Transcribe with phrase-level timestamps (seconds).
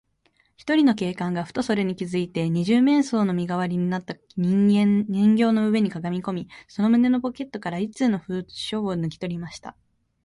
[0.57, 4.95] ひとりの警官が、ふとそれに気づいて、二十面相の身がわりになった人形
[5.51, 9.77] の上にかがみこみ、その胸のポケットから一通の封書をぬきとりました。